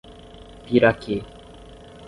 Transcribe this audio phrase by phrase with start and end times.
[0.65, 1.17] Piraquê